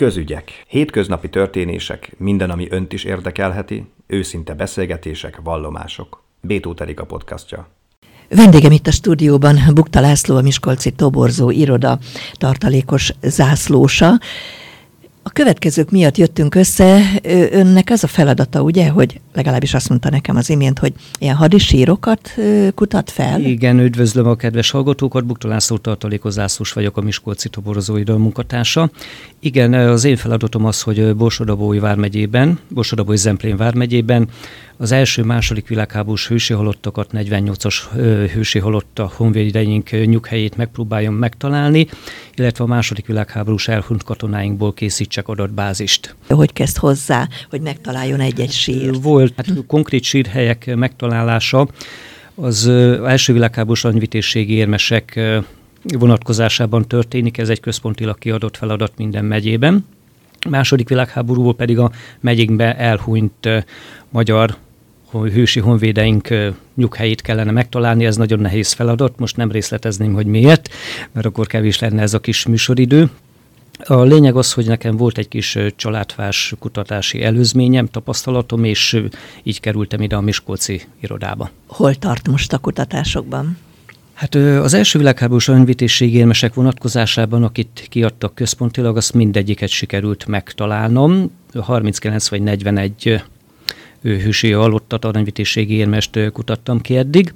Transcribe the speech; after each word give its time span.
Közügyek. 0.00 0.64
Hétköznapi 0.68 1.28
történések, 1.28 2.12
minden, 2.16 2.50
ami 2.50 2.66
önt 2.70 2.92
is 2.92 3.04
érdekelheti, 3.04 3.90
őszinte 4.06 4.54
beszélgetések, 4.54 5.40
vallomások. 5.42 6.22
Bétó 6.40 6.74
a 6.96 7.04
podcastja. 7.04 7.68
Vendégem 8.28 8.72
itt 8.72 8.86
a 8.86 8.90
stúdióban 8.90 9.58
Bukta 9.74 10.00
László, 10.00 10.36
a 10.36 10.40
Miskolci 10.40 10.90
Toborzó 10.90 11.50
iroda 11.50 11.98
tartalékos 12.32 13.12
zászlósa. 13.22 14.20
A 15.22 15.30
következők 15.30 15.90
miatt 15.90 16.16
jöttünk 16.16 16.54
össze. 16.54 17.00
Önnek 17.52 17.90
az 17.90 18.04
a 18.04 18.06
feladata, 18.06 18.62
ugye, 18.62 18.88
hogy 18.88 19.20
legalábbis 19.32 19.74
azt 19.74 19.88
mondta 19.88 20.10
nekem 20.10 20.36
az 20.36 20.50
imént, 20.50 20.78
hogy 20.78 20.92
ilyen 21.18 21.34
hadisírokat 21.34 22.34
kutat 22.74 23.10
fel? 23.10 23.40
Igen, 23.40 23.78
üdvözlöm 23.80 24.26
a 24.26 24.34
kedves 24.34 24.70
hallgatókat. 24.70 25.26
Bukta 25.26 25.48
László 25.48 25.76
tartalékozászlós 25.76 26.72
vagyok, 26.72 26.96
a 26.96 27.00
Miskolci 27.00 27.48
Toborozóidő 27.48 28.14
munkatársa. 28.14 28.90
Igen, 29.40 29.72
az 29.72 30.04
én 30.04 30.16
feladatom 30.16 30.64
az, 30.64 30.82
hogy 30.82 31.16
Borsodabói 31.16 31.78
vármegyében, 31.78 32.58
Borsodabói 32.68 33.16
Zemplén 33.16 33.56
vármegyében 33.56 34.28
az 34.80 34.92
első, 34.92 35.22
második 35.22 35.68
világháborús 35.68 36.28
hősi 36.28 36.52
halottakat, 36.52 37.10
48-as 37.12 37.74
hősi 38.32 38.58
halotta 38.58 39.10
honvédeink 39.14 39.90
nyughelyét 39.90 40.56
megpróbáljam 40.56 41.14
megtalálni, 41.14 41.86
illetve 42.34 42.64
a 42.64 42.66
második 42.66 43.06
világháborús 43.06 43.68
elhunyt 43.68 44.02
katonáinkból 44.02 44.74
készítsek 44.74 45.28
adatbázist. 45.28 46.14
Hogy 46.28 46.52
kezd 46.52 46.76
hozzá, 46.76 47.28
hogy 47.50 47.60
megtaláljon 47.60 48.20
egy-egy 48.20 48.50
sír? 48.50 49.00
Volt 49.02 49.32
hát, 49.36 49.66
konkrét 49.66 50.02
sírhelyek 50.02 50.74
megtalálása, 50.74 51.68
az 52.34 52.66
első 53.06 53.32
világháborús 53.32 53.84
anyvitészségi 53.84 54.54
érmesek 54.54 55.20
vonatkozásában 55.82 56.88
történik, 56.88 57.38
ez 57.38 57.48
egy 57.48 57.60
központilag 57.60 58.18
kiadott 58.18 58.56
feladat 58.56 58.92
minden 58.96 59.24
megyében. 59.24 59.86
A 60.40 60.48
második 60.48 60.88
világháborúból 60.88 61.54
pedig 61.54 61.78
a 61.78 61.90
megyénkbe 62.20 62.76
elhunyt 62.76 63.48
magyar 64.10 64.56
hősi 65.10 65.60
honvédeink 65.60 66.28
nyughelyét 66.74 67.20
kellene 67.20 67.50
megtalálni, 67.50 68.04
ez 68.04 68.16
nagyon 68.16 68.40
nehéz 68.40 68.72
feladat, 68.72 69.18
most 69.18 69.36
nem 69.36 69.50
részletezném, 69.50 70.12
hogy 70.12 70.26
miért, 70.26 70.68
mert 71.12 71.26
akkor 71.26 71.46
kevés 71.46 71.78
lenne 71.78 72.02
ez 72.02 72.14
a 72.14 72.20
kis 72.20 72.46
műsoridő. 72.46 73.10
A 73.84 74.02
lényeg 74.02 74.36
az, 74.36 74.52
hogy 74.52 74.66
nekem 74.66 74.96
volt 74.96 75.18
egy 75.18 75.28
kis 75.28 75.58
családfás 75.76 76.54
kutatási 76.58 77.22
előzményem, 77.22 77.86
tapasztalatom, 77.86 78.64
és 78.64 79.02
így 79.42 79.60
kerültem 79.60 80.00
ide 80.00 80.16
a 80.16 80.20
Miskolci 80.20 80.82
irodába. 81.00 81.50
Hol 81.66 81.94
tart 81.94 82.28
most 82.28 82.52
a 82.52 82.58
kutatásokban? 82.58 83.56
Hát 84.14 84.34
az 84.34 84.74
első 84.74 84.98
világháborús 84.98 85.48
önvitésség 85.48 86.14
érmesek 86.14 86.54
vonatkozásában, 86.54 87.42
akit 87.42 87.86
kiadtak 87.88 88.34
központilag, 88.34 88.96
azt 88.96 89.14
mindegyiket 89.14 89.68
sikerült 89.68 90.26
megtalálnom. 90.26 91.30
39 91.54 92.28
vagy 92.28 92.42
41 92.42 93.22
hősi 94.02 94.50
halottat, 94.50 95.04
aranyvitészségi 95.04 95.74
érmest 95.74 96.30
kutattam 96.32 96.80
ki 96.80 96.96
eddig. 96.96 97.34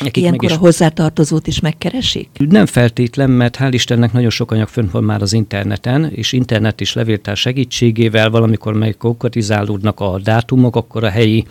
Nekik 0.00 0.22
Ilyenkor 0.22 0.50
is... 0.50 0.56
a 0.56 0.58
hozzátartozót 0.58 1.46
is 1.46 1.60
megkeresik? 1.60 2.28
Nem 2.48 2.66
feltétlen, 2.66 3.30
mert 3.30 3.56
hál' 3.60 3.70
Istennek 3.72 4.12
nagyon 4.12 4.30
sok 4.30 4.50
anyag 4.50 4.68
fönn 4.68 4.88
van 4.92 5.04
már 5.04 5.22
az 5.22 5.32
interneten, 5.32 6.10
és 6.14 6.32
internet 6.32 6.80
és 6.80 6.92
levéltár 6.92 7.36
segítségével 7.36 8.30
valamikor 8.30 8.74
meg 8.74 8.96
konkretizálódnak 8.96 10.00
a 10.00 10.18
dátumok, 10.18 10.76
akkor 10.76 11.04
a 11.04 11.08
helyi 11.08 11.44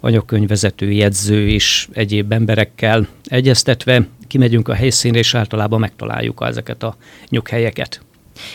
anyagkönyvvezető, 0.00 0.90
jegyző 0.90 1.48
és 1.48 1.88
egyéb 1.92 2.32
emberekkel 2.32 3.08
egyeztetve 3.24 4.06
kimegyünk 4.26 4.68
a 4.68 4.74
helyszínre, 4.74 5.18
és 5.18 5.34
általában 5.34 5.80
megtaláljuk 5.80 6.44
ezeket 6.46 6.82
a 6.82 6.96
nyughelyeket. 7.28 8.00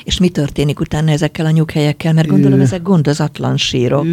És 0.04 0.20
mi 0.20 0.30
történik 0.30 0.80
utána 0.80 1.12
ezekkel 1.12 1.46
a 1.46 1.50
nyughelyekkel? 1.50 2.14
Mert 2.14 2.28
gondolom, 2.28 2.60
ezek 2.60 2.82
gondozatlan 2.82 3.58
sírok. 3.58 4.06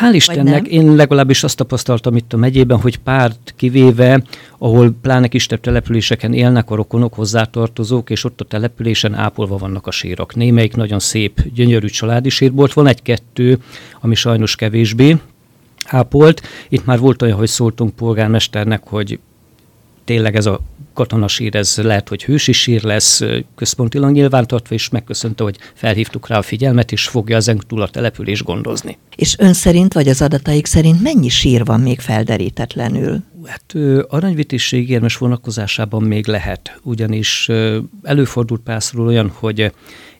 Hál' 0.00 0.12
Istennek, 0.12 0.66
én 0.66 0.94
legalábbis 0.94 1.42
azt 1.42 1.56
tapasztaltam 1.56 2.16
itt 2.16 2.32
a 2.32 2.36
megyében, 2.36 2.80
hogy 2.80 2.96
párt 2.96 3.54
kivéve, 3.56 4.22
ahol 4.58 4.94
pláne 5.02 5.28
kisebb 5.28 5.60
településeken 5.60 6.32
élnek 6.32 6.70
a 6.70 6.74
rokonok, 6.74 7.14
hozzátartozók, 7.14 8.10
és 8.10 8.24
ott 8.24 8.40
a 8.40 8.44
településen 8.44 9.14
ápolva 9.14 9.56
vannak 9.56 9.86
a 9.86 9.90
sírok. 9.90 10.34
Némelyik 10.34 10.76
nagyon 10.76 10.98
szép, 10.98 11.42
gyönyörű 11.54 11.86
családi 11.86 12.28
sír 12.28 12.52
volt, 12.52 12.72
van 12.72 12.86
egy-kettő, 12.86 13.58
ami 14.00 14.14
sajnos 14.14 14.56
kevésbé 14.56 15.16
ápolt. 15.86 16.42
Itt 16.68 16.84
már 16.84 16.98
volt 16.98 17.22
olyan, 17.22 17.36
hogy 17.36 17.48
szóltunk 17.48 17.94
polgármesternek, 17.94 18.82
hogy 18.84 19.18
tényleg 20.06 20.36
ez 20.36 20.46
a 20.46 20.60
katonasír, 20.94 21.56
ez 21.56 21.76
lehet, 21.82 22.08
hogy 22.08 22.24
hősi 22.24 22.52
sír 22.52 22.82
lesz, 22.82 23.20
központilag 23.56 24.10
nyilvántartva, 24.10 24.74
és 24.74 24.88
megköszönte, 24.88 25.42
hogy 25.42 25.58
felhívtuk 25.74 26.28
rá 26.28 26.38
a 26.38 26.42
figyelmet, 26.42 26.92
és 26.92 27.08
fogja 27.08 27.36
ezen 27.36 27.60
túl 27.66 27.82
a 27.82 27.88
település 27.88 28.42
gondozni. 28.42 28.98
És 29.16 29.38
ön 29.38 29.52
szerint, 29.52 29.92
vagy 29.92 30.08
az 30.08 30.22
adataik 30.22 30.66
szerint 30.66 31.02
mennyi 31.02 31.28
sír 31.28 31.64
van 31.64 31.80
még 31.80 32.00
felderítetlenül? 32.00 33.22
Hát 33.44 33.74
aranyvitésség 34.08 34.90
érmes 34.90 35.16
vonatkozásában 35.16 36.02
még 36.02 36.26
lehet, 36.26 36.80
ugyanis 36.82 37.48
előfordult 38.02 38.60
párszor 38.60 39.00
olyan, 39.00 39.28
hogy 39.34 39.72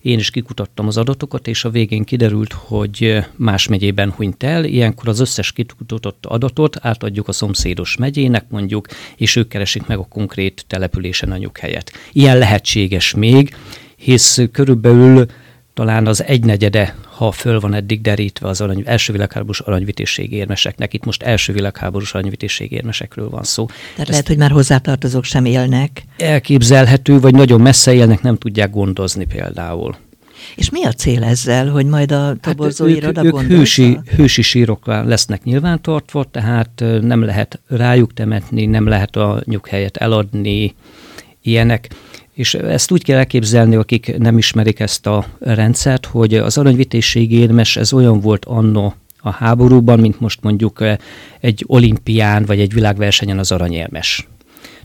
én 0.07 0.19
is 0.19 0.31
kikutattam 0.31 0.87
az 0.87 0.97
adatokat, 0.97 1.49
és 1.49 1.65
a 1.65 1.71
végén 1.71 2.05
kiderült, 2.05 2.53
hogy 2.53 3.25
más 3.37 3.69
megyében 3.69 4.11
hunyt 4.11 4.43
el. 4.43 4.65
Ilyenkor 4.65 5.09
az 5.09 5.21
összes 5.21 5.53
kikutatott 5.53 6.27
adatot 6.27 6.77
átadjuk 6.81 7.29
a 7.29 7.33
szomszédos 7.33 7.97
megyének 7.97 8.45
mondjuk, 8.49 8.87
és 9.17 9.37
ők 9.37 9.49
keresik 9.49 9.87
meg 9.87 9.99
a 9.99 10.07
konkrét 10.09 10.65
településen 10.67 11.33
a 11.33 11.37
nyughelyet. 11.37 11.93
Ilyen 12.13 12.39
lehetséges 12.39 13.15
még, 13.15 13.57
hisz 13.97 14.41
körülbelül 14.53 15.27
talán 15.77 16.07
az 16.07 16.25
egynegyede, 16.25 16.95
ha 17.17 17.31
föl 17.31 17.61
van 17.61 17.75
eddig 17.75 18.01
derítve 18.01 18.49
az 18.49 18.61
arany, 18.61 18.83
első 18.85 19.13
világháborús 19.13 19.61
aranyvitésség 19.61 20.33
érmeseknek. 20.33 20.95
Itt 20.95 21.05
most 21.05 21.23
első 21.23 21.53
világháborús 21.53 22.15
aranyvitésség 22.15 22.73
érmesekről 22.73 23.29
van 23.31 23.43
szó. 23.43 23.67
Tehát 23.67 23.99
Ezt 23.99 24.09
lehet, 24.09 24.27
hogy 24.27 24.37
már 24.37 24.51
hozzátartozók 24.51 25.25
sem 25.25 25.45
élnek. 25.45 26.03
Elképzelhető, 26.19 27.21
vagy 27.21 27.35
nagyon 27.35 27.61
messze 27.61 27.95
élnek, 27.95 28.23
nem 28.23 28.37
tudják 28.37 28.71
gondozni 28.71 29.25
például. 29.25 29.97
És 30.55 30.71
mi 30.71 30.85
a 30.85 30.93
cél 30.93 31.25
ezzel, 31.25 31.69
hogy 31.69 31.87
majd 31.87 32.13
a 32.13 32.37
toborzó 32.41 32.87
hát 32.87 32.97
iroda 32.97 33.25
ők, 33.25 33.35
ők 33.35 33.41
hősi, 33.41 33.99
hősi 34.17 34.43
sírok 34.43 34.87
lesznek 34.87 35.43
nyilvántartva, 35.43 36.25
tehát 36.25 36.85
nem 37.01 37.23
lehet 37.23 37.61
rájuk 37.69 38.15
temetni, 38.15 38.67
nem 38.67 38.87
lehet 38.87 39.17
a 39.17 39.43
nyughelyet 39.45 39.97
eladni, 39.97 40.75
ilyenek. 41.43 41.89
És 42.37 42.55
ezt 42.55 42.91
úgy 42.91 43.05
kell 43.05 43.19
elképzelni, 43.19 43.77
akik 43.77 44.19
nem 44.19 44.39
ismerik 44.39 44.81
ezt 44.81 45.07
a 45.07 45.27
rendszert, 45.39 46.07
hogy 46.07 46.35
az 46.35 46.59
aranyvitésség 46.59 47.33
érmes, 47.33 47.77
ez 47.77 47.93
olyan 47.93 48.21
volt 48.21 48.45
anno 48.45 48.93
a 49.17 49.31
háborúban, 49.31 49.99
mint 49.99 50.21
most 50.21 50.43
mondjuk 50.43 50.85
egy 51.41 51.65
olimpián 51.67 52.45
vagy 52.45 52.61
egy 52.61 52.73
világversenyen 52.73 53.39
az 53.39 53.53
aranyérmes. 53.53 54.29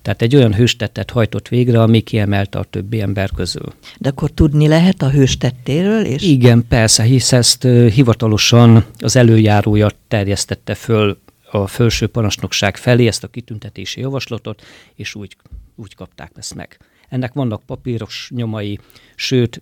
Tehát 0.01 0.22
egy 0.22 0.35
olyan 0.35 0.53
hőstettet 0.53 1.12
hajtott 1.12 1.47
végre, 1.47 1.81
ami 1.81 2.01
kiemelte 2.01 2.59
a 2.59 2.63
többi 2.63 3.01
ember 3.01 3.29
közül. 3.35 3.73
De 3.97 4.09
akkor 4.09 4.31
tudni 4.31 4.68
lehet 4.68 5.01
a 5.01 5.09
hőstettéről? 5.09 6.06
És... 6.06 6.23
Igen, 6.23 6.66
persze, 6.68 7.03
hisz 7.03 7.31
ezt 7.31 7.63
hivatalosan 7.94 8.85
az 8.97 9.16
előjárója 9.16 9.89
terjesztette 10.07 10.75
föl 10.75 11.18
a 11.51 11.68
felső 11.68 12.07
parancsnokság 12.07 12.78
felé 12.78 13.07
ezt 13.07 13.23
a 13.23 13.28
kitüntetési 13.28 14.00
javaslatot, 14.00 14.62
és 14.95 15.16
úgy, 15.16 15.35
úgy 15.75 15.95
kapták 15.95 16.31
ezt 16.35 16.56
meg. 16.56 16.79
Ennek 17.11 17.33
vannak 17.33 17.63
papíros 17.66 18.31
nyomai, 18.35 18.79
sőt, 19.16 19.61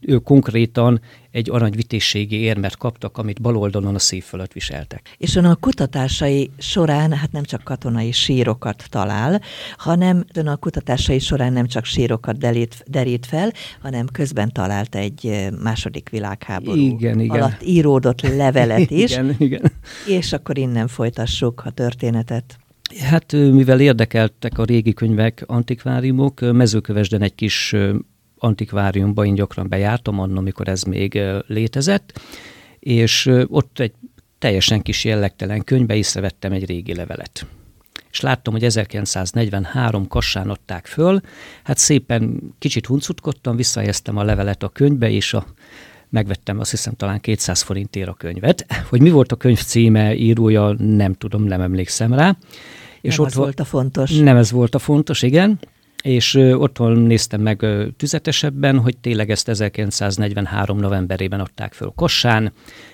ő 0.00 0.18
konkrétan 0.18 1.00
egy 1.30 1.50
aranyvitészségi 1.50 2.36
érmet 2.36 2.76
kaptak, 2.76 3.18
amit 3.18 3.40
bal 3.40 3.56
oldalon 3.56 3.94
a 3.94 3.98
szív 3.98 4.24
fölött 4.24 4.52
viseltek. 4.52 5.16
És 5.18 5.36
ön 5.36 5.44
a 5.44 5.54
kutatásai 5.54 6.50
során 6.58 7.12
hát 7.12 7.32
nem 7.32 7.42
csak 7.42 7.62
katonai 7.62 8.12
sírokat 8.12 8.84
talál, 8.90 9.40
hanem 9.76 10.24
ön 10.34 10.46
a 10.46 10.56
kutatásai 10.56 11.18
során 11.18 11.52
nem 11.52 11.66
csak 11.66 11.84
sírokat 11.84 12.38
derít, 12.38 12.84
derít 12.86 13.26
fel, 13.26 13.52
hanem 13.80 14.06
közben 14.06 14.52
talált 14.52 14.94
egy 14.94 15.48
második 15.62 16.08
világháború 16.08 16.80
igen, 16.80 17.20
igen. 17.20 17.36
alatt 17.36 17.62
íródott 17.62 18.20
levelet 18.20 18.90
is. 19.04 19.10
igen, 19.10 19.34
igen. 19.38 19.72
És 20.06 20.32
akkor 20.32 20.58
innen 20.58 20.88
folytassuk 20.88 21.62
a 21.64 21.70
történetet. 21.70 22.58
Hát 23.00 23.32
mivel 23.32 23.80
érdekeltek 23.80 24.58
a 24.58 24.64
régi 24.64 24.92
könyvek, 24.92 25.42
antikváriumok, 25.46 26.40
mezőkövesden 26.40 27.22
egy 27.22 27.34
kis 27.34 27.74
antikváriumba 28.38 29.24
én 29.24 29.34
gyakran 29.34 29.68
bejártam, 29.68 30.20
annak, 30.20 30.36
amikor 30.36 30.68
ez 30.68 30.82
még 30.82 31.20
létezett, 31.46 32.20
és 32.78 33.30
ott 33.46 33.78
egy 33.78 33.92
teljesen 34.38 34.82
kis 34.82 35.04
jellegtelen 35.04 35.64
könyvbe 35.64 35.94
észrevettem 35.94 36.52
egy 36.52 36.66
régi 36.66 36.94
levelet. 36.94 37.46
És 38.10 38.20
láttam, 38.20 38.52
hogy 38.52 38.64
1943 38.64 40.08
kassán 40.08 40.50
adták 40.50 40.86
föl, 40.86 41.20
hát 41.62 41.78
szépen 41.78 42.40
kicsit 42.58 42.86
huncutkodtam, 42.86 43.56
visszahelyeztem 43.56 44.16
a 44.16 44.22
levelet 44.22 44.62
a 44.62 44.68
könyvbe, 44.68 45.10
és 45.10 45.34
a 45.34 45.46
megvettem 46.14 46.58
azt 46.58 46.70
hiszem 46.70 46.94
talán 46.94 47.20
200 47.20 47.62
forintért 47.62 48.08
a 48.08 48.14
könyvet. 48.14 48.66
Hogy 48.88 49.00
mi 49.00 49.10
volt 49.10 49.32
a 49.32 49.36
könyv 49.36 49.62
címe, 49.62 50.14
írója, 50.14 50.74
nem 50.78 51.14
tudom, 51.14 51.42
nem 51.42 51.60
emlékszem 51.60 52.14
rá. 52.14 52.36
És 53.00 53.16
nem 53.16 53.24
ott 53.24 53.30
ez 53.30 53.36
volt 53.36 53.60
a 53.60 53.64
fontos. 53.64 54.10
Nem 54.10 54.36
ez 54.36 54.50
volt 54.50 54.74
a 54.74 54.78
fontos, 54.78 55.22
igen. 55.22 55.58
és 56.02 56.34
otthon 56.34 56.98
néztem 56.98 57.40
meg 57.40 57.66
tüzetesebben, 57.96 58.78
hogy 58.78 58.96
tényleg 58.96 59.30
ezt 59.30 59.48
1943. 59.48 60.78
novemberében 60.78 61.40
adták 61.40 61.72
föl 61.72 61.92
Kossán, 61.96 62.52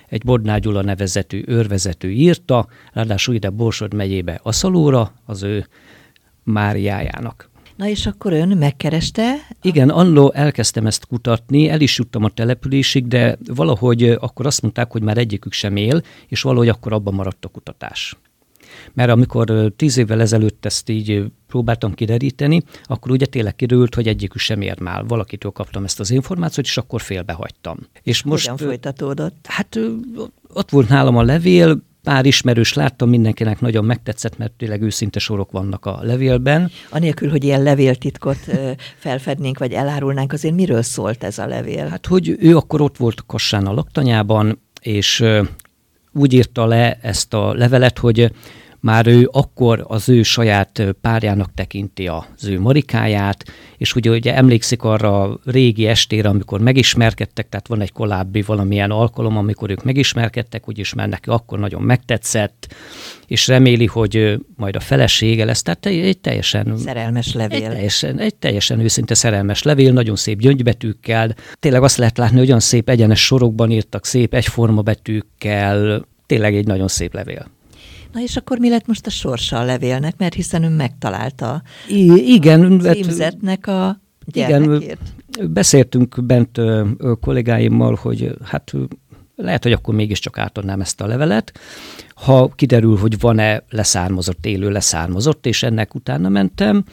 egy 0.08 0.24
Bodná 0.24 0.58
Gyula 0.58 0.82
nevezetű 0.82 1.42
őrvezető 1.46 2.10
írta, 2.10 2.66
ráadásul 2.92 3.34
ide 3.34 3.50
Borsod 3.50 3.94
megyébe 3.94 4.40
Aszalóra, 4.42 5.12
az 5.24 5.42
ő 5.42 5.66
Máriájának. 6.42 7.49
Na 7.80 7.88
és 7.88 8.06
akkor 8.06 8.32
ön 8.32 8.48
megkereste? 8.48 9.34
Igen, 9.62 9.88
annó 9.88 10.32
elkezdtem 10.32 10.86
ezt 10.86 11.06
kutatni, 11.06 11.68
el 11.68 11.80
is 11.80 11.98
juttam 11.98 12.24
a 12.24 12.28
településig, 12.28 13.06
de 13.06 13.38
valahogy 13.54 14.02
akkor 14.02 14.46
azt 14.46 14.62
mondták, 14.62 14.92
hogy 14.92 15.02
már 15.02 15.18
egyikük 15.18 15.52
sem 15.52 15.76
él, 15.76 16.02
és 16.28 16.42
valahogy 16.42 16.68
akkor 16.68 16.92
abban 16.92 17.14
maradt 17.14 17.44
a 17.44 17.48
kutatás. 17.48 18.16
Mert 18.92 19.10
amikor 19.10 19.72
tíz 19.76 19.96
évvel 19.96 20.20
ezelőtt 20.20 20.64
ezt 20.64 20.88
így 20.88 21.24
próbáltam 21.46 21.94
kideríteni, 21.94 22.62
akkor 22.84 23.10
ugye 23.10 23.26
tényleg 23.26 23.56
kiderült, 23.56 23.94
hogy 23.94 24.08
egyikük 24.08 24.40
sem 24.40 24.60
ér 24.60 24.80
már. 24.80 25.06
Valakitől 25.06 25.50
kaptam 25.50 25.84
ezt 25.84 26.00
az 26.00 26.10
információt, 26.10 26.66
és 26.66 26.76
akkor 26.76 27.00
félbehagytam. 27.00 27.78
És 28.02 28.22
most, 28.22 28.48
Hogyan 28.48 28.68
folytatódott? 28.68 29.44
Hát 29.48 29.78
ott 30.48 30.70
volt 30.70 30.88
nálam 30.88 31.16
a 31.16 31.22
levél, 31.22 31.82
pár 32.02 32.26
ismerős 32.26 32.74
láttam, 32.74 33.08
mindenkinek 33.08 33.60
nagyon 33.60 33.84
megtetszett, 33.84 34.38
mert 34.38 34.52
tényleg 34.52 34.82
őszinte 34.82 35.18
sorok 35.18 35.50
vannak 35.50 35.86
a 35.86 35.98
levélben. 36.02 36.70
Anélkül, 36.90 37.30
hogy 37.30 37.44
ilyen 37.44 37.62
levéltitkot 37.62 38.38
felfednénk, 38.96 39.58
vagy 39.58 39.72
elárulnánk, 39.72 40.32
azért 40.32 40.54
miről 40.54 40.82
szólt 40.82 41.24
ez 41.24 41.38
a 41.38 41.46
levél? 41.46 41.86
Hát, 41.86 42.06
hogy 42.06 42.36
ő 42.40 42.56
akkor 42.56 42.80
ott 42.80 42.96
volt 42.96 43.24
Kassán 43.26 43.66
a 43.66 43.72
laktanyában, 43.72 44.60
és 44.80 45.24
úgy 46.12 46.32
írta 46.32 46.66
le 46.66 46.98
ezt 47.02 47.34
a 47.34 47.54
levelet, 47.54 47.98
hogy 47.98 48.32
már 48.80 49.06
ő 49.06 49.28
akkor 49.32 49.84
az 49.88 50.08
ő 50.08 50.22
saját 50.22 50.82
párjának 51.00 51.54
tekinti 51.54 52.06
az 52.06 52.46
ő 52.46 52.60
marikáját, 52.60 53.44
és 53.76 53.94
ugye, 53.94 54.10
ugye 54.10 54.36
emlékszik 54.36 54.82
arra 54.82 55.22
a 55.22 55.38
régi 55.44 55.86
estére, 55.86 56.28
amikor 56.28 56.60
megismerkedtek, 56.60 57.48
tehát 57.48 57.66
van 57.66 57.80
egy 57.80 57.92
korábbi 57.92 58.42
valamilyen 58.42 58.90
alkalom, 58.90 59.36
amikor 59.36 59.70
ők 59.70 59.84
megismerkedtek, 59.84 60.68
úgyis 60.68 60.94
már 60.94 61.08
neki 61.08 61.28
akkor 61.28 61.58
nagyon 61.58 61.82
megtetszett, 61.82 62.74
és 63.26 63.46
reméli, 63.46 63.86
hogy 63.86 64.40
majd 64.56 64.76
a 64.76 64.80
felesége 64.80 65.44
lesz, 65.44 65.62
tehát 65.62 65.86
egy 65.86 66.18
teljesen... 66.18 66.76
Szerelmes 66.76 67.34
levél. 67.34 67.64
Egy 67.64 67.72
teljesen, 67.72 68.18
egy 68.18 68.34
teljesen 68.34 68.80
őszinte 68.80 69.14
szerelmes 69.14 69.62
levél, 69.62 69.92
nagyon 69.92 70.16
szép 70.16 70.38
gyöngybetűkkel. 70.38 71.34
Tényleg 71.58 71.82
azt 71.82 71.96
lehet 71.96 72.18
látni, 72.18 72.38
hogy 72.38 72.46
olyan 72.48 72.60
szép 72.60 72.88
egyenes 72.88 73.24
sorokban 73.24 73.70
írtak, 73.70 74.06
szép 74.06 74.34
egyforma 74.34 74.82
betűkkel, 74.82 76.04
tényleg 76.26 76.54
egy 76.54 76.66
nagyon 76.66 76.88
szép 76.88 77.14
levél. 77.14 77.58
Na 78.12 78.20
és 78.20 78.36
akkor 78.36 78.58
mi 78.58 78.68
lett 78.68 78.86
most 78.86 79.06
a 79.06 79.10
sorsa 79.10 79.58
a 79.58 79.64
levélnek, 79.64 80.14
mert 80.16 80.34
hiszen 80.34 80.64
ön 80.64 80.72
megtalálta 80.72 81.62
I- 81.88 82.32
igen, 82.32 82.80
a 82.80 82.92
címzetnek 82.92 83.66
a 83.66 84.00
gyermekét. 84.26 84.98
Igen, 85.28 85.52
beszéltünk 85.52 86.24
bent 86.24 86.58
ö, 86.58 86.88
kollégáimmal, 87.20 87.94
hogy 87.94 88.36
hát 88.44 88.72
lehet, 89.36 89.62
hogy 89.62 89.72
akkor 89.72 89.94
mégiscsak 89.94 90.38
átadnám 90.38 90.80
ezt 90.80 91.00
a 91.00 91.06
levelet, 91.06 91.52
ha 92.14 92.48
kiderül, 92.48 92.96
hogy 92.96 93.18
van-e 93.18 93.62
leszármazott, 93.70 94.46
élő 94.46 94.70
leszármazott, 94.70 95.46
és 95.46 95.62
ennek 95.62 95.94
utána 95.94 96.28
mentem, 96.28 96.84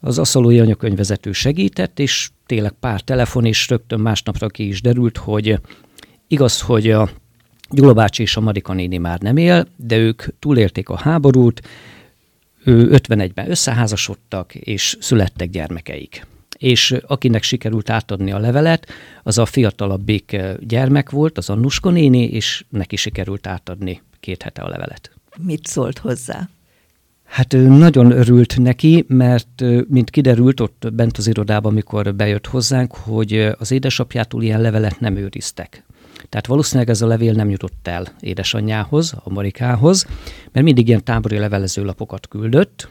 az 0.00 0.18
aszalói 0.18 0.60
anyakönyvezető 0.60 1.32
segített, 1.32 1.98
és 1.98 2.30
tényleg 2.46 2.72
pár 2.72 3.00
telefon, 3.00 3.44
és 3.44 3.68
rögtön 3.68 4.00
másnapra 4.00 4.46
ki 4.48 4.66
is 4.66 4.80
derült, 4.80 5.16
hogy 5.16 5.60
igaz, 6.28 6.60
hogy 6.60 6.90
a 6.90 7.08
Gyula 7.70 7.92
bácsi 7.92 8.22
és 8.22 8.36
a 8.36 8.40
Marika 8.40 8.72
néni 8.72 8.96
már 8.96 9.20
nem 9.20 9.36
él, 9.36 9.66
de 9.76 9.96
ők 9.96 10.22
túlélték 10.38 10.88
a 10.88 10.96
háborút, 10.96 11.62
ő 12.64 12.88
51-ben 12.92 13.50
összeházasodtak, 13.50 14.54
és 14.54 14.96
születtek 15.00 15.50
gyermekeik. 15.50 16.26
És 16.58 16.94
akinek 17.06 17.42
sikerült 17.42 17.90
átadni 17.90 18.32
a 18.32 18.38
levelet, 18.38 18.86
az 19.22 19.38
a 19.38 19.46
fiatalabbik 19.46 20.36
gyermek 20.60 21.10
volt, 21.10 21.38
az 21.38 21.50
Annuska 21.50 21.90
néni, 21.90 22.24
és 22.24 22.64
neki 22.68 22.96
sikerült 22.96 23.46
átadni 23.46 24.02
két 24.20 24.42
hete 24.42 24.62
a 24.62 24.68
levelet. 24.68 25.10
Mit 25.38 25.66
szólt 25.66 25.98
hozzá? 25.98 26.48
Hát 27.24 27.54
ő 27.54 27.66
nagyon 27.68 28.10
örült 28.10 28.58
neki, 28.58 29.04
mert 29.08 29.64
mint 29.88 30.10
kiderült 30.10 30.60
ott 30.60 30.88
bent 30.92 31.16
az 31.16 31.26
irodában, 31.26 31.72
amikor 31.72 32.14
bejött 32.14 32.46
hozzánk, 32.46 32.94
hogy 32.94 33.50
az 33.58 33.70
édesapjától 33.70 34.42
ilyen 34.42 34.60
levelet 34.60 35.00
nem 35.00 35.16
őriztek. 35.16 35.84
Tehát 36.28 36.46
valószínűleg 36.46 36.88
ez 36.88 37.02
a 37.02 37.06
levél 37.06 37.32
nem 37.32 37.50
jutott 37.50 37.88
el 37.88 38.06
édesanyjához, 38.20 39.14
a 39.24 39.32
Marikához, 39.32 40.06
mert 40.52 40.66
mindig 40.66 40.88
ilyen 40.88 41.04
tábori 41.04 41.38
levelezőlapokat 41.38 42.28
küldött, 42.28 42.88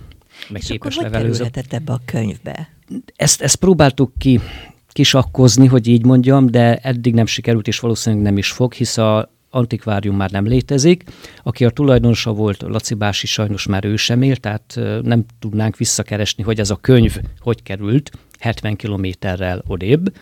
meg 0.50 0.62
És 0.62 0.68
képes 0.68 0.98
akkor 0.98 1.22
hogy 1.22 1.52
ebbe 1.70 1.94
a 1.94 2.00
könyvbe? 2.06 2.70
Ezt, 3.16 3.42
ezt 3.42 3.56
próbáltuk 3.56 4.12
ki 4.18 4.40
kisakkozni, 4.88 5.68
hogy 5.68 5.88
így 5.88 6.06
mondjam, 6.06 6.46
de 6.46 6.76
eddig 6.76 7.14
nem 7.14 7.26
sikerült, 7.26 7.68
és 7.68 7.80
valószínűleg 7.80 8.26
nem 8.26 8.38
is 8.38 8.52
fog, 8.52 8.74
hisz 8.74 8.98
a 8.98 9.32
antikvárium 9.50 10.16
már 10.16 10.32
nem 10.32 10.46
létezik. 10.46 11.04
Aki 11.44 11.66
a 11.66 11.70
tulajdonosa 11.70 12.34
volt, 12.34 12.62
Laci 12.62 12.94
Bási 12.94 13.28
sajnos 13.28 13.68
már 13.68 13.86
ő 13.86 13.96
sem 13.96 14.22
él, 14.22 14.36
tehát 14.36 14.80
nem 15.02 15.26
tudnánk 15.40 15.78
visszakeresni, 15.78 16.44
hogy 16.44 16.60
ez 16.60 16.70
a 16.70 16.76
könyv 16.76 17.20
hogy 17.40 17.64
került 17.64 18.12
70 18.40 18.76
kilométerrel 18.76 19.64
odébb. 19.68 20.14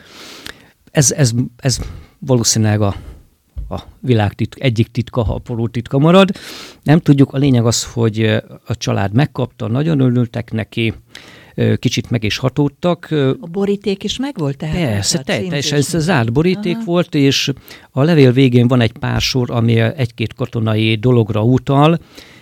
Ez, 0.92 1.12
ez, 1.12 1.32
ez 1.58 1.80
valószínűleg 2.26 2.82
a, 2.82 2.96
a 3.70 3.82
világ 4.00 4.34
titk, 4.34 4.60
egyik 4.60 4.88
titka, 4.88 5.24
ha 5.24 5.42
a 5.46 5.68
titka 5.72 5.98
marad. 5.98 6.30
Nem 6.84 7.00
tudjuk, 7.00 7.34
a 7.34 7.38
lényeg 7.38 7.66
az, 7.66 7.84
hogy 7.84 8.24
a 8.66 8.78
család 8.78 9.14
megkapta, 9.14 9.68
nagyon 9.68 10.00
örültek 10.00 10.52
neki, 10.52 10.94
kicsit 11.80 12.10
meg 12.10 12.24
is 12.24 12.38
hatódtak. 12.38 13.08
A 13.42 13.48
boríték 13.52 14.04
is 14.04 14.18
megvolt 14.18 14.58
tehát? 14.58 14.76
Persze, 14.76 15.18
teljesen 15.18 15.78
ez 15.78 15.98
zárt 15.98 16.32
boríték 16.32 16.76
Aha. 16.76 16.86
volt, 16.86 17.16
és 17.16 17.52
a 17.92 18.04
levél 18.04 18.32
végén 18.32 18.68
van 18.68 18.82
egy 18.82 18.92
pár 18.92 19.22
sor, 19.22 19.52
ami 19.52 19.80
egy-két 19.80 20.34
katonai 20.34 20.96
dologra 20.96 21.44
utal, 21.44 22.00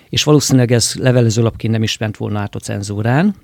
és 0.10 0.24
valószínűleg 0.24 0.72
ez 0.72 0.94
levelezőlapként 1.00 1.74
nem 1.74 1.84
is 1.84 1.98
ment 1.98 2.18
volna 2.18 2.40
át 2.40 2.56
a 2.56 2.60
cenzúrán, 2.60 3.36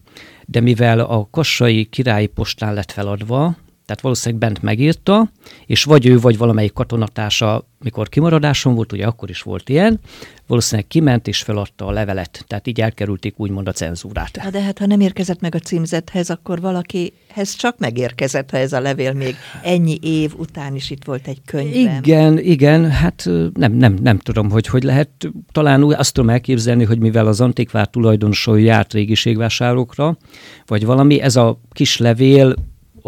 de 0.45 0.59
mivel 0.59 0.99
a 0.99 1.27
kassai 1.31 1.85
királyi 1.85 2.27
postán 2.27 2.73
lett 2.73 2.91
feladva, 2.91 3.55
tehát 3.89 4.03
valószínűleg 4.03 4.39
bent 4.39 4.61
megírta, 4.61 5.31
és 5.65 5.83
vagy 5.83 6.05
ő, 6.05 6.19
vagy 6.19 6.37
valamelyik 6.37 6.73
katonatársa, 6.73 7.67
mikor 7.79 8.09
kimaradáson 8.09 8.75
volt, 8.75 8.91
ugye 8.91 9.05
akkor 9.05 9.29
is 9.29 9.41
volt 9.41 9.69
ilyen, 9.69 9.99
valószínűleg 10.47 10.87
kiment 10.87 11.27
és 11.27 11.41
feladta 11.41 11.85
a 11.85 11.91
levelet, 11.91 12.43
tehát 12.47 12.67
így 12.67 12.81
elkerülték 12.81 13.39
úgymond 13.39 13.67
a 13.67 13.71
cenzúrát. 13.71 14.39
Na 14.43 14.49
de 14.49 14.61
hát, 14.61 14.77
ha 14.77 14.85
nem 14.85 14.99
érkezett 14.99 15.39
meg 15.41 15.55
a 15.55 15.59
címzethez, 15.59 16.29
akkor 16.29 16.61
valakihez 16.61 17.55
csak 17.55 17.77
megérkezett, 17.77 18.49
ha 18.49 18.57
ez 18.57 18.73
a 18.73 18.79
levél 18.79 19.13
még 19.13 19.35
ennyi 19.63 19.97
év 20.01 20.33
után 20.37 20.75
is 20.75 20.89
itt 20.89 21.03
volt 21.03 21.27
egy 21.27 21.41
könyvben. 21.45 22.03
Igen, 22.03 22.39
igen, 22.39 22.91
hát 22.91 23.29
nem, 23.53 23.71
nem, 23.71 23.97
nem 24.01 24.17
tudom, 24.17 24.49
hogy 24.49 24.67
hogy 24.67 24.83
lehet. 24.83 25.09
Talán 25.51 25.83
azt 25.83 26.13
tudom 26.13 26.29
elképzelni, 26.29 26.83
hogy 26.83 26.99
mivel 26.99 27.27
az 27.27 27.41
antikvár 27.41 27.87
tulajdonosai 27.87 28.63
járt 28.63 28.93
régiségvásárokra, 28.93 30.17
vagy 30.65 30.85
valami, 30.85 31.21
ez 31.21 31.35
a 31.35 31.59
kis 31.71 31.97
levél 31.97 32.55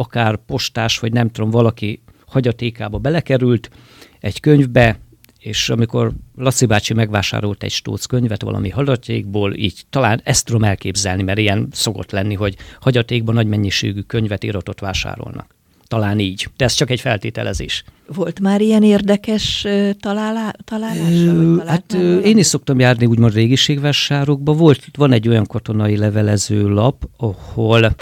akár 0.01 0.35
postás, 0.35 0.99
vagy 0.99 1.13
nem 1.13 1.29
tudom, 1.29 1.49
valaki 1.49 2.01
hagyatékába 2.25 2.97
belekerült 2.97 3.69
egy 4.19 4.39
könyvbe, 4.39 4.99
és 5.39 5.69
amikor 5.69 6.11
Laci 6.35 6.65
bácsi 6.65 6.93
megvásárolt 6.93 7.63
egy 7.63 7.71
stóc 7.71 8.05
könyvet 8.05 8.41
valami 8.41 8.69
hagyatékból, 8.69 9.53
így 9.53 9.81
talán 9.89 10.21
ezt 10.23 10.45
tudom 10.45 10.63
elképzelni, 10.63 11.23
mert 11.23 11.39
ilyen 11.39 11.67
szokott 11.71 12.11
lenni, 12.11 12.33
hogy 12.33 12.55
hagyatékban 12.79 13.35
nagy 13.35 13.47
mennyiségű 13.47 14.01
könyvet, 14.01 14.43
iratot 14.43 14.79
vásárolnak. 14.79 15.55
Talán 15.87 16.19
így, 16.19 16.47
de 16.57 16.65
ez 16.65 16.73
csak 16.73 16.89
egy 16.89 16.99
feltételezés. 16.99 17.83
Volt 18.07 18.39
már 18.39 18.61
ilyen 18.61 18.83
érdekes 18.83 19.67
találá, 19.99 20.53
találása? 20.63 21.65
Hát 21.65 21.93
én 22.23 22.37
is 22.37 22.45
szoktam 22.45 22.79
járni 22.79 23.05
úgymond 23.05 23.33
régiségvásárokba. 23.33 24.53
Volt, 24.53 24.83
van 24.97 25.11
egy 25.11 25.27
olyan 25.27 25.45
katonai 25.45 25.97
levelező 25.97 26.69
lap, 26.69 27.09
ahol 27.17 27.95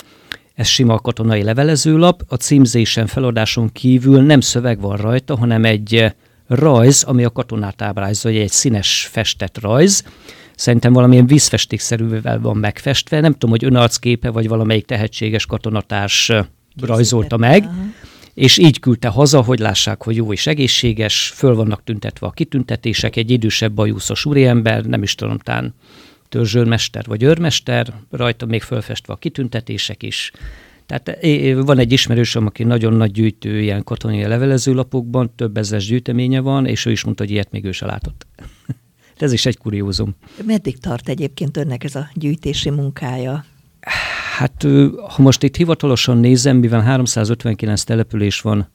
ez 0.60 0.68
sima 0.68 1.00
katonai 1.00 1.44
levelezőlap, 1.44 2.24
a 2.28 2.36
címzésen, 2.36 3.08
feladáson 3.08 3.72
kívül 3.72 4.22
nem 4.22 4.42
szöveg 4.42 4.80
van 4.80 4.98
rajta, 4.98 5.38
hanem 5.38 5.66
egy 5.66 5.96
eh, 5.96 6.12
rajz, 6.48 7.04
ami 7.04 7.24
a 7.24 7.30
katonát 7.30 7.82
ábrázolja, 7.82 8.42
egy 8.42 8.52
színes 8.52 9.10
festett 9.12 9.60
rajz. 9.60 10.04
Szerintem 10.56 10.94
valamilyen 10.94 11.28
vízfestékszerűvel 11.28 12.40
van 12.40 12.58
megfestve. 12.58 13.20
Nem 13.20 13.32
tudom, 13.32 13.50
hogy 13.50 13.64
önarcképe, 13.64 14.30
vagy 14.30 14.48
valamelyik 14.48 14.86
tehetséges 14.86 15.46
katonatárs 15.46 16.30
eh, 16.30 16.46
rajzolta 16.82 17.38
meg. 17.38 17.64
Aha. 17.64 17.74
És 18.34 18.58
így 18.58 18.80
küldte 18.80 19.08
haza, 19.08 19.42
hogy 19.42 19.60
lássák, 19.60 20.04
hogy 20.04 20.16
jó 20.16 20.34
és 20.34 20.48
egészséges, 20.48 21.32
föl 21.36 21.56
vannak 21.56 21.84
tüntetve 21.84 22.28
a 22.28 22.32
kitüntetések, 22.32 23.16
egy 23.16 23.32
idősebb 23.32 23.74
bajuszos 23.74 24.26
úriember, 24.26 24.86
nem 24.86 25.04
is 25.04 25.16
tudom, 25.16 25.38
tán 25.38 25.74
törzsőrmester 26.30 27.06
vagy 27.08 27.24
őrmester, 27.24 27.94
rajta 28.10 28.46
még 28.46 28.62
fölfestve 28.62 29.14
a 29.14 29.18
kitüntetések 29.18 30.04
is. 30.04 30.32
Tehát 30.86 31.26
van 31.66 31.78
egy 31.78 31.92
ismerősöm, 31.92 32.46
aki 32.46 32.64
nagyon 32.64 32.94
nagy 32.94 33.12
gyűjtő 33.12 33.62
ilyen 33.62 33.84
katonai 33.84 34.26
levelezőlapokban, 34.26 35.32
több 35.36 35.58
ezres 35.58 35.86
gyűjteménye 35.86 36.40
van, 36.40 36.66
és 36.66 36.86
ő 36.86 36.92
is 36.92 37.04
mondta, 37.04 37.24
hogy 37.24 37.32
ilyet 37.32 37.52
még 37.52 37.66
ő 37.66 37.72
se 37.72 37.86
látott. 37.86 38.28
ez 39.18 39.32
is 39.32 39.46
egy 39.46 39.58
kuriózum. 39.58 40.16
Meddig 40.46 40.78
tart 40.78 41.10
egyébként 41.10 41.58
önnek 41.58 41.84
ez 41.84 41.96
a 41.96 42.10
gyűjtési 42.14 42.70
munkája? 42.70 43.46
Hát, 44.38 44.66
ha 45.08 45.22
most 45.22 45.44
itt 45.44 45.56
hivatalosan 45.56 46.18
nézem, 46.18 46.58
mivel 46.58 46.82
359 46.82 47.84
település 47.84 48.42
van 48.42 48.70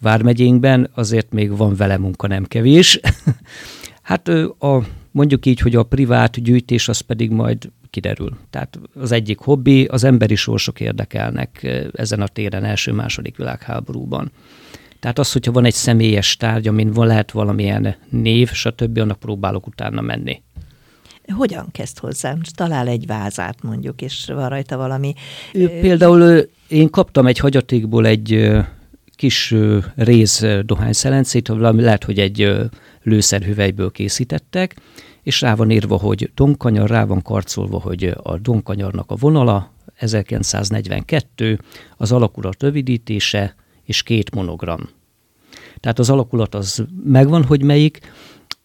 Vármegyénkben, 0.00 0.90
azért 0.94 1.32
még 1.32 1.56
van 1.56 1.74
vele 1.74 1.98
munka 1.98 2.26
nem 2.26 2.44
kevés. 2.44 3.00
hát 4.02 4.28
a, 4.58 4.82
mondjuk 5.16 5.46
így, 5.46 5.60
hogy 5.60 5.74
a 5.74 5.82
privát 5.82 6.42
gyűjtés 6.42 6.88
az 6.88 7.00
pedig 7.00 7.30
majd 7.30 7.70
kiderül. 7.90 8.36
Tehát 8.50 8.78
az 8.94 9.12
egyik 9.12 9.38
hobbi, 9.38 9.84
az 9.84 10.04
emberi 10.04 10.34
sorsok 10.34 10.80
érdekelnek 10.80 11.66
ezen 11.92 12.20
a 12.20 12.26
téren 12.26 12.64
első-második 12.64 13.36
világháborúban. 13.36 14.32
Tehát 15.00 15.18
az, 15.18 15.32
hogyha 15.32 15.52
van 15.52 15.64
egy 15.64 15.74
személyes 15.74 16.36
tárgy, 16.36 16.68
amin 16.68 16.90
van, 16.90 17.06
lehet 17.06 17.30
valamilyen 17.30 17.96
név, 18.08 18.50
stb., 18.50 18.98
annak 18.98 19.18
próbálok 19.18 19.66
utána 19.66 20.00
menni. 20.00 20.42
Hogyan 21.28 21.68
kezd 21.72 21.98
hozzá? 21.98 22.36
Talál 22.54 22.88
egy 22.88 23.06
vázát 23.06 23.62
mondjuk, 23.62 24.02
és 24.02 24.24
van 24.26 24.48
rajta 24.48 24.76
valami... 24.76 25.14
Ő, 25.52 25.68
például 25.68 26.48
én 26.68 26.90
kaptam 26.90 27.26
egy 27.26 27.38
hagyatékból 27.38 28.06
egy 28.06 28.50
kis 29.16 29.54
réz 29.94 30.46
dohányszelencét, 30.64 31.48
lehet, 31.48 32.04
hogy 32.04 32.18
egy 32.18 32.54
lőszerhüvelyből 33.02 33.90
készítettek, 33.90 34.76
és 35.22 35.40
rá 35.40 35.54
van 35.54 35.70
írva, 35.70 35.96
hogy 35.96 36.30
donkanyar, 36.34 36.90
rá 36.90 37.04
van 37.04 37.22
karcolva, 37.22 37.80
hogy 37.80 38.14
a 38.22 38.38
donkanyarnak 38.38 39.10
a 39.10 39.16
vonala, 39.16 39.72
1942, 39.96 41.60
az 41.96 42.12
alakulat 42.12 42.62
rövidítése, 42.62 43.54
és 43.84 44.02
két 44.02 44.34
monogram. 44.34 44.88
Tehát 45.80 45.98
az 45.98 46.10
alakulat 46.10 46.54
az 46.54 46.84
megvan, 47.04 47.44
hogy 47.44 47.62
melyik, 47.62 48.00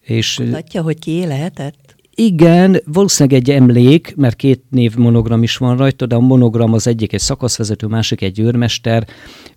és... 0.00 0.38
Mutatja, 0.38 0.82
hogy 0.82 0.98
ki 0.98 1.26
lehetett? 1.26 1.96
Igen, 2.14 2.80
valószínűleg 2.84 3.38
egy 3.38 3.50
emlék, 3.50 4.14
mert 4.16 4.36
két 4.36 4.62
név 4.70 4.96
monogram 4.96 5.42
is 5.42 5.56
van 5.56 5.76
rajta, 5.76 6.06
de 6.06 6.14
a 6.14 6.20
monogram 6.20 6.72
az 6.72 6.86
egyik 6.86 7.12
egy 7.12 7.20
szakaszvezető, 7.20 7.86
másik 7.86 8.22
egy 8.22 8.38
őrmester. 8.38 9.06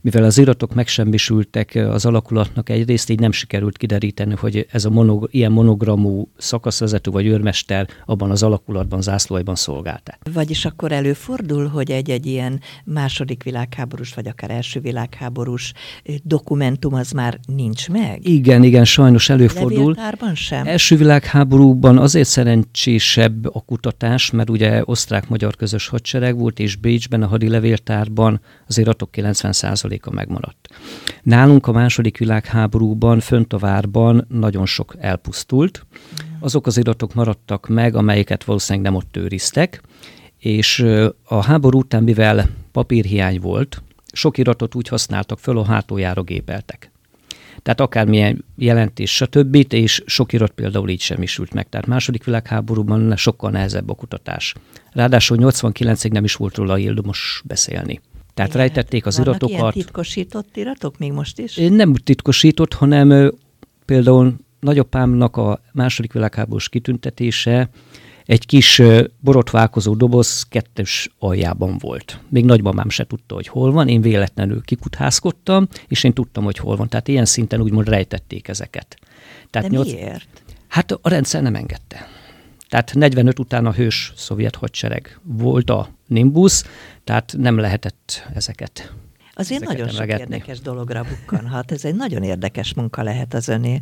Mivel 0.01 0.23
az 0.23 0.37
iratok 0.37 0.73
megsemmisültek 0.73 1.79
az 1.89 2.05
alakulatnak 2.05 2.69
egyrészt, 2.69 3.09
így 3.09 3.19
nem 3.19 3.31
sikerült 3.31 3.77
kideríteni, 3.77 4.33
hogy 4.39 4.67
ez 4.71 4.85
a 4.85 4.89
monog, 4.89 5.27
ilyen 5.31 5.51
monogramú 5.51 6.27
szakaszvezető 6.37 7.11
vagy 7.11 7.25
őrmester 7.25 7.87
abban 8.05 8.31
az 8.31 8.43
alakulatban, 8.43 9.01
zászlóiban 9.01 9.55
szolgálta. 9.55 10.17
Vagyis 10.33 10.65
akkor 10.65 10.91
előfordul, 10.91 11.67
hogy 11.67 11.91
egy-egy 11.91 12.25
ilyen 12.25 12.59
második 12.83 13.43
világháborús, 13.43 14.13
vagy 14.13 14.27
akár 14.27 14.51
első 14.51 14.79
világháborús 14.79 15.73
dokumentum 16.23 16.93
az 16.93 17.11
már 17.11 17.39
nincs 17.55 17.89
meg? 17.89 18.27
Igen, 18.27 18.63
igen, 18.63 18.85
sajnos 18.85 19.29
előfordul. 19.29 19.95
sem? 20.33 20.67
Első 20.67 20.95
világháborúban 20.95 21.97
azért 21.97 22.27
szerencsésebb 22.45 23.55
a 23.55 23.61
kutatás, 23.65 24.31
mert 24.31 24.49
ugye 24.49 24.81
osztrák-magyar 24.85 25.55
közös 25.55 25.87
hadsereg 25.87 26.37
volt, 26.37 26.59
és 26.59 26.75
Bécsben 26.75 27.21
a 27.21 27.27
hadilevéltárban 27.27 28.41
az 28.67 28.77
iratok 28.77 29.09
90%-a 29.13 30.11
megmaradt. 30.11 30.67
Nálunk 31.23 31.67
a 31.67 31.71
második 31.71 32.17
világháborúban, 32.17 33.19
fönt 33.19 33.53
a 33.53 33.57
várban 33.57 34.25
nagyon 34.29 34.65
sok 34.65 34.95
elpusztult. 34.99 35.85
Azok 36.39 36.67
az 36.67 36.77
iratok 36.77 37.13
maradtak 37.13 37.67
meg, 37.67 37.95
amelyeket 37.95 38.43
valószínűleg 38.43 38.91
nem 38.91 38.95
ott 38.95 39.17
őriztek, 39.17 39.81
és 40.39 40.85
a 41.23 41.43
háború 41.43 41.79
után, 41.79 42.03
mivel 42.03 42.49
papírhiány 42.71 43.39
volt, 43.39 43.81
sok 44.11 44.37
iratot 44.37 44.75
úgy 44.75 44.87
használtak 44.87 45.39
föl, 45.39 45.57
a 45.57 45.65
hátuljára 45.65 46.21
gépeltek 46.21 46.91
tehát 47.65 47.79
akármilyen 47.79 48.45
jelentés, 48.55 49.15
stb. 49.15 49.65
és 49.69 50.03
sok 50.05 50.33
irat 50.33 50.51
például 50.51 50.89
így 50.89 51.01
sem 51.01 51.21
isült 51.21 51.53
meg. 51.53 51.69
Tehát 51.69 51.87
második 51.87 52.23
világháborúban 52.23 53.15
sokkal 53.15 53.51
nehezebb 53.51 53.89
a 53.89 53.93
kutatás. 53.93 54.55
Ráadásul 54.91 55.37
89-ig 55.41 56.11
nem 56.11 56.23
is 56.23 56.35
volt 56.35 56.55
róla 56.55 56.77
ildomos 56.77 57.41
beszélni. 57.45 58.01
Tehát 58.33 58.53
Igen. 58.53 58.61
rejtették 58.61 59.05
az 59.05 59.19
iratokat. 59.19 59.59
Ilyen 59.59 59.71
titkosított 59.71 60.57
iratok 60.57 60.97
még 60.97 61.11
most 61.11 61.39
is? 61.39 61.55
Nem 61.55 61.93
titkosított, 61.93 62.73
hanem 62.73 63.33
például 63.85 64.35
nagyapámnak 64.59 65.37
a 65.37 65.61
második 65.73 66.13
világháborús 66.13 66.69
kitüntetése 66.69 67.69
egy 68.25 68.45
kis 68.45 68.81
borotválkozó 69.19 69.93
doboz 69.93 70.43
kettős 70.49 71.09
aljában 71.19 71.77
volt. 71.77 72.19
Még 72.29 72.45
nagymamám 72.45 72.89
se 72.89 73.03
tudta, 73.03 73.35
hogy 73.35 73.47
hol 73.47 73.71
van, 73.71 73.87
én 73.87 74.01
véletlenül 74.01 74.61
kikutházkodtam, 74.61 75.67
és 75.87 76.03
én 76.03 76.13
tudtam, 76.13 76.43
hogy 76.43 76.57
hol 76.57 76.75
van. 76.75 76.89
Tehát 76.89 77.07
ilyen 77.07 77.25
szinten 77.25 77.61
úgymond 77.61 77.89
rejtették 77.89 78.47
ezeket. 78.47 78.97
Tehát 79.49 79.69
De 79.69 79.75
nyolc... 79.75 79.91
miért? 79.91 80.43
Hát 80.67 80.91
a 80.91 81.09
rendszer 81.09 81.41
nem 81.41 81.55
engedte. 81.55 82.07
Tehát 82.69 82.93
45 82.93 83.39
után 83.39 83.65
a 83.65 83.71
hős 83.71 84.13
szovjet 84.15 84.55
hadsereg 84.55 85.19
volt 85.23 85.69
a 85.69 85.89
Nimbus, 86.07 86.63
tehát 87.03 87.35
nem 87.37 87.57
lehetett 87.57 88.27
ezeket 88.33 88.93
Azért 89.35 89.61
ezeket 89.61 89.77
nagyon 89.77 89.93
emlegetni. 89.93 90.23
sok 90.23 90.33
érdekes 90.33 90.59
dologra 90.59 91.03
bukkanhat. 91.03 91.71
Ez 91.71 91.85
egy 91.85 91.95
nagyon 91.95 92.23
érdekes 92.23 92.73
munka 92.73 93.03
lehet 93.03 93.33
az 93.33 93.47
öné. 93.47 93.79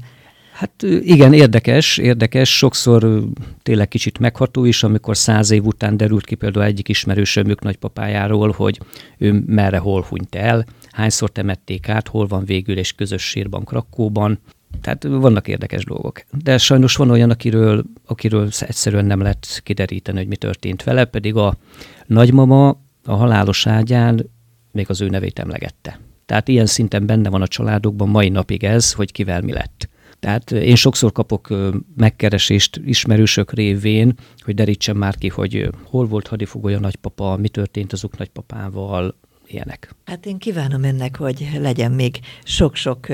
Hát 0.53 0.83
igen, 1.01 1.33
érdekes, 1.33 1.97
érdekes, 1.97 2.57
sokszor 2.57 3.23
tényleg 3.61 3.87
kicsit 3.87 4.19
megható 4.19 4.65
is, 4.65 4.83
amikor 4.83 5.17
száz 5.17 5.51
év 5.51 5.65
után 5.65 5.97
derült 5.97 6.25
ki 6.25 6.35
például 6.35 6.65
egyik 6.65 6.89
ismerősömük 6.89 7.61
nagypapájáról, 7.61 8.51
hogy 8.51 8.79
ő 9.17 9.43
merre 9.45 9.77
hol 9.77 10.05
hunyt 10.09 10.35
el, 10.35 10.65
hányszor 10.91 11.31
temették 11.31 11.89
át, 11.89 12.07
hol 12.07 12.27
van 12.27 12.45
végül 12.45 12.77
és 12.77 12.93
közös 12.93 13.23
sírban 13.23 13.63
Krakóban. 13.63 14.39
Tehát 14.81 15.03
vannak 15.03 15.47
érdekes 15.47 15.83
dolgok. 15.83 16.23
De 16.43 16.57
sajnos 16.57 16.95
van 16.95 17.09
olyan, 17.09 17.29
akiről, 17.29 17.83
akiről 18.05 18.49
egyszerűen 18.59 19.05
nem 19.05 19.21
lehet 19.21 19.61
kideríteni, 19.63 20.17
hogy 20.17 20.27
mi 20.27 20.35
történt 20.35 20.83
vele, 20.83 21.05
pedig 21.05 21.35
a 21.35 21.57
nagymama 22.05 22.67
a 23.05 23.13
halálos 23.15 23.67
ágyán 23.67 24.29
még 24.71 24.89
az 24.89 25.01
ő 25.01 25.07
nevét 25.07 25.39
emlegette. 25.39 25.99
Tehát 26.25 26.47
ilyen 26.47 26.65
szinten 26.65 27.05
benne 27.05 27.29
van 27.29 27.41
a 27.41 27.47
családokban 27.47 28.09
mai 28.09 28.29
napig 28.29 28.63
ez, 28.63 28.93
hogy 28.93 29.11
kivel 29.11 29.41
mi 29.41 29.51
lett. 29.51 29.89
Tehát 30.23 30.51
én 30.51 30.75
sokszor 30.75 31.11
kapok 31.11 31.53
megkeresést 31.97 32.81
ismerősök 32.85 33.53
révén, 33.53 34.13
hogy 34.43 34.55
derítsem 34.55 34.97
már 34.97 35.15
ki, 35.15 35.27
hogy 35.27 35.69
hol 35.83 36.05
volt 36.05 36.27
hadifogója 36.27 36.79
nagypapa, 36.79 37.37
mi 37.37 37.49
történt 37.49 37.93
azok 37.93 38.17
nagypapával, 38.17 39.15
ilyenek. 39.47 39.95
Hát 40.05 40.25
én 40.25 40.37
kívánom 40.37 40.83
ennek, 40.83 41.17
hogy 41.17 41.49
legyen 41.59 41.91
még 41.91 42.19
sok-sok 42.43 43.07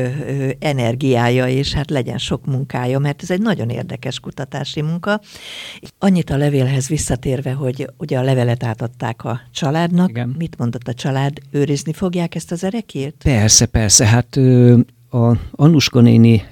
energiája, 0.60 1.48
és 1.48 1.74
hát 1.74 1.90
legyen 1.90 2.18
sok 2.18 2.46
munkája, 2.46 3.00
mert 3.00 3.22
ez 3.22 3.32
egy 3.32 3.42
nagyon 3.42 3.70
érdekes 3.70 4.20
kutatási 4.20 4.82
munka. 4.82 5.22
Annyit 6.00 6.30
a 6.30 6.38
levélhez 6.38 6.88
visszatérve, 6.88 7.52
hogy 7.52 7.88
ugye 7.98 8.18
a 8.18 8.22
levelet 8.22 8.64
átadták 8.64 9.24
a 9.24 9.42
családnak. 9.52 10.10
Igen. 10.10 10.36
Mit 10.38 10.58
mondott 10.58 10.88
a 10.88 10.94
család? 10.94 11.38
Őrizni 11.52 11.94
fogják 11.94 12.36
ezt 12.36 12.52
az 12.52 12.64
erekét? 12.64 13.16
Persze, 13.24 13.66
persze. 13.66 14.06
Hát 14.06 14.40
a 15.12 15.38
Annuska 15.52 16.02
néni 16.02 16.46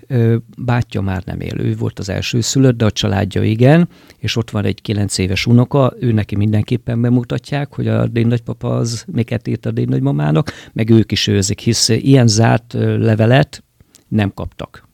bátyja 0.57 1.01
már 1.01 1.23
nem 1.25 1.39
él, 1.39 1.59
ő 1.59 1.75
volt 1.75 1.99
az 1.99 2.09
első 2.09 2.41
szülött, 2.41 2.77
de 2.77 2.85
a 2.85 2.91
családja 2.91 3.43
igen, 3.43 3.89
és 4.17 4.35
ott 4.35 4.49
van 4.49 4.65
egy 4.65 4.81
kilenc 4.81 5.17
éves 5.17 5.45
unoka, 5.45 5.93
ő 5.99 6.11
neki 6.11 6.35
mindenképpen 6.35 7.01
bemutatják, 7.01 7.73
hogy 7.73 7.87
a 7.87 8.07
dédnagypapa 8.07 8.75
az 8.75 9.03
miket 9.07 9.47
írt 9.47 9.65
a 9.65 9.71
dédnagymamának, 9.71 10.51
meg 10.73 10.89
ők 10.89 11.11
is 11.11 11.27
őzik, 11.27 11.59
hisz 11.59 11.89
ilyen 11.89 12.27
zárt 12.27 12.73
levelet 12.97 13.63
nem 14.07 14.33
kaptak. 14.33 14.87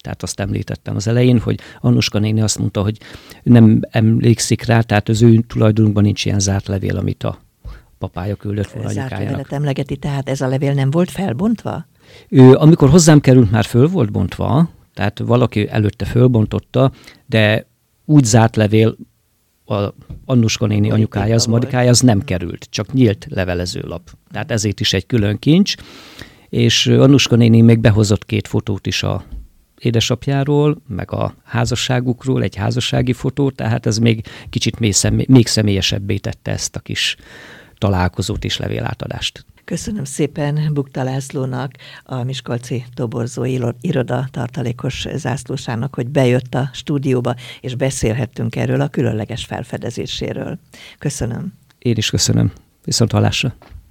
Tehát 0.00 0.22
azt 0.22 0.40
említettem 0.40 0.96
az 0.96 1.06
elején, 1.06 1.40
hogy 1.40 1.58
Annuska 1.80 2.18
néni 2.18 2.40
azt 2.40 2.58
mondta, 2.58 2.82
hogy 2.82 2.98
nem 3.42 3.80
emlékszik 3.90 4.64
rá, 4.64 4.80
tehát 4.80 5.08
az 5.08 5.22
ő 5.22 5.40
tulajdonunkban 5.40 6.02
nincs 6.02 6.24
ilyen 6.24 6.40
zárt 6.40 6.66
levél, 6.66 6.96
amit 6.96 7.24
a 7.24 7.38
papája 7.98 8.34
küldött 8.34 8.70
volna 8.70 8.88
Zárt 8.88 9.10
levelet 9.10 9.52
emlegeti, 9.52 9.96
tehát 9.96 10.28
ez 10.28 10.40
a 10.40 10.48
levél 10.48 10.74
nem 10.74 10.90
volt 10.90 11.10
felbontva? 11.10 11.86
Ő, 12.28 12.54
amikor 12.54 12.90
hozzám 12.90 13.20
került, 13.20 13.50
már 13.50 13.64
föl 13.64 13.88
volt 13.88 14.12
bontva, 14.12 14.68
tehát 14.94 15.18
valaki 15.18 15.68
előtte 15.68 16.04
fölbontotta, 16.04 16.92
de 17.26 17.66
úgy 18.04 18.24
zárt 18.24 18.56
levél 18.56 18.96
a 19.66 19.92
Annuska 20.24 20.66
néni 20.66 20.90
anyukája, 20.90 21.34
az 21.34 21.46
Marikája, 21.46 21.90
az 21.90 22.00
nem 22.00 22.24
került, 22.24 22.66
csak 22.70 22.92
nyílt 22.92 23.26
levelezőlap. 23.30 24.10
Tehát 24.30 24.50
ezért 24.50 24.80
is 24.80 24.92
egy 24.92 25.06
külön 25.06 25.38
kincs, 25.38 25.74
és 26.48 26.86
Annuska 26.86 27.36
néni 27.36 27.60
még 27.60 27.78
behozott 27.78 28.26
két 28.26 28.48
fotót 28.48 28.86
is 28.86 29.02
a 29.02 29.24
édesapjáról, 29.78 30.78
meg 30.86 31.12
a 31.12 31.34
házasságukról, 31.44 32.42
egy 32.42 32.56
házassági 32.56 33.12
fotót, 33.12 33.54
tehát 33.54 33.86
ez 33.86 33.98
még 33.98 34.26
kicsit 34.50 34.78
még, 34.78 34.92
személy, 34.92 35.26
még 35.28 35.46
személyesebbé 35.46 36.16
tette 36.16 36.50
ezt 36.50 36.76
a 36.76 36.80
kis 36.80 37.16
találkozót 37.78 38.44
és 38.44 38.56
levélátadást. 38.56 39.44
Köszönöm 39.68 40.04
szépen 40.04 40.70
Bukta 40.72 41.02
Lászlónak, 41.02 41.72
a 42.04 42.22
Miskolci 42.22 42.84
Toborzó 42.94 43.44
Iroda 43.80 44.28
tartalékos 44.30 45.06
zászlósának, 45.14 45.94
hogy 45.94 46.06
bejött 46.06 46.54
a 46.54 46.70
stúdióba, 46.72 47.34
és 47.60 47.74
beszélhettünk 47.74 48.56
erről 48.56 48.80
a 48.80 48.88
különleges 48.88 49.44
felfedezéséről. 49.44 50.58
Köszönöm. 50.98 51.52
Én 51.78 51.96
is 51.96 52.10
köszönöm. 52.10 52.52
Viszont 52.84 53.12
hallásra. 53.12 53.54